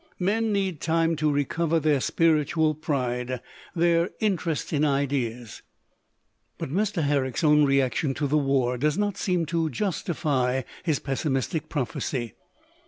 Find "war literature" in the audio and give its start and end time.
8.35-8.73